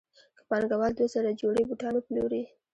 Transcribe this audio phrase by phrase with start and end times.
[0.37, 2.43] که پانګوال دوه زره جوړې بوټان وپلوري